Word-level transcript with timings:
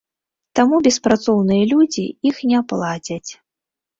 Таму 0.59 0.77
беспрацоўныя 0.87 1.67
людзі 1.73 2.05
іх 2.31 2.41
не 2.53 2.63
плацяць. 2.71 3.31